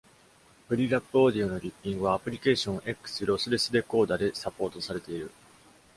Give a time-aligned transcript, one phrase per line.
[0.67, 5.29] プリギャップオーディオのリッピングはアプリケーション X ロスレスデコーダでサポートされている。